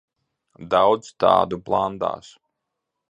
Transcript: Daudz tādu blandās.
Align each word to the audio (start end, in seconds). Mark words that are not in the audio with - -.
Daudz 0.73 1.09
tādu 1.25 1.59
blandās. 1.69 2.33